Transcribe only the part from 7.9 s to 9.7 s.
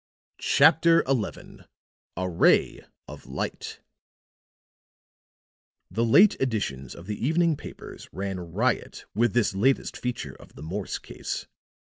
ran riot with this